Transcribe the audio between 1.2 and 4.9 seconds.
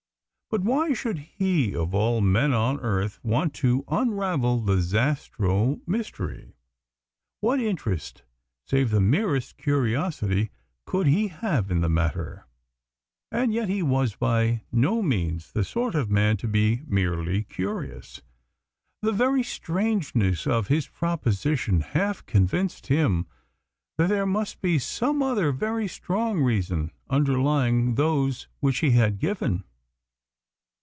he of all men on earth want to unravel the